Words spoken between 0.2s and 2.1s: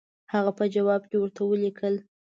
هغه په جواب کې ورته ولیکل.